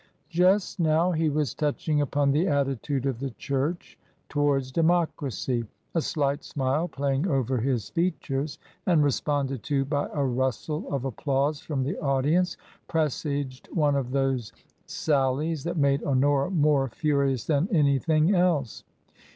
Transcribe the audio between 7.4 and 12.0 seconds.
his features, and responded to by a rustle of applause from the